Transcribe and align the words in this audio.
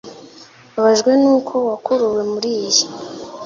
Mbabajwe 0.71 1.11
nuko 1.21 1.53
wakuruwe 1.69 2.21
muriyi 2.31 2.83